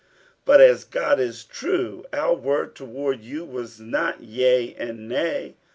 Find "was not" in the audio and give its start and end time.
3.45-4.23